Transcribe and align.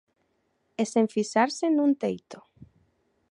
E 0.81 0.83
sen 0.93 1.05
fixarse 1.15 1.65
nun 1.69 1.91
teito. 2.01 2.39